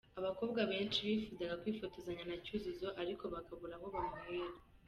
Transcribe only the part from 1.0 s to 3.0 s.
bifuzaga kwifotozanya na Cyuzuzo